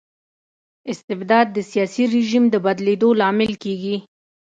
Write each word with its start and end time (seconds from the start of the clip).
استبداد 0.91 1.47
د 1.55 1.57
سياسي 1.71 2.03
رژيم 2.15 2.43
د 2.49 2.55
بدلیدو 2.65 3.09
لامل 3.19 3.53
کيږي. 3.63 3.95